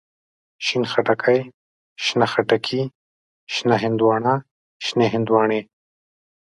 [0.65, 1.39] شين خټکی،
[2.03, 2.81] شنه خټکي،
[3.53, 4.33] شنه هندواڼه،
[4.85, 5.61] شنې هندواڼی.